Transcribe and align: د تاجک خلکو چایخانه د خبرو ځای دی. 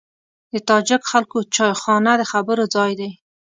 د 0.51 0.55
تاجک 0.67 1.01
خلکو 1.11 1.37
چایخانه 1.55 2.11
د 2.17 2.23
خبرو 2.31 2.63
ځای 2.75 2.91
دی. 2.99 3.11